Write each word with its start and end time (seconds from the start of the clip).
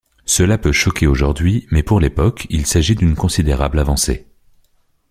Cela 0.25 0.57
peut 0.57 0.71
choquer 0.71 1.05
aujourd’hui 1.05 1.67
mais 1.69 1.83
pour 1.83 1.99
l’époque, 1.99 2.47
il 2.49 2.65
s’agit 2.65 2.95
d’une 2.95 3.13
considérable 3.15 3.77
avancée. 3.77 4.25